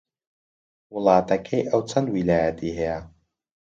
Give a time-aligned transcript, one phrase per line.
[0.93, 2.99] وڵاتەکەی ئەو چەند ویلایەتی هەیە؟